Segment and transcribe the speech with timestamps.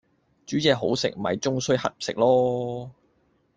[0.47, 2.89] 煮嘢好食咪終須乞食囉